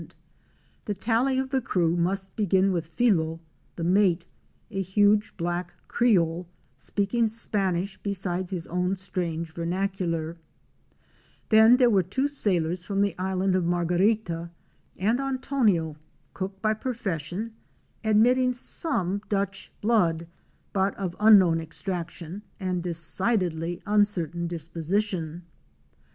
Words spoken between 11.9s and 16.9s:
were two sailors from the Island of Margarita, and Antonio, cook by